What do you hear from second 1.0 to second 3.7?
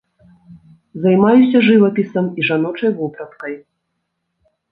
Займаюся жывапісам і жаночай вопраткай.